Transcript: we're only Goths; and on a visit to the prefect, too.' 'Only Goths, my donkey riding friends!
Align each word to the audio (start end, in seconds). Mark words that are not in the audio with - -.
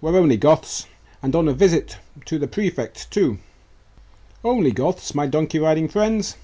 we're 0.00 0.16
only 0.16 0.36
Goths; 0.36 0.86
and 1.24 1.34
on 1.34 1.48
a 1.48 1.52
visit 1.52 1.96
to 2.26 2.38
the 2.38 2.46
prefect, 2.46 3.10
too.' 3.10 3.38
'Only 4.44 4.70
Goths, 4.70 5.12
my 5.12 5.26
donkey 5.26 5.58
riding 5.58 5.88
friends! 5.88 6.36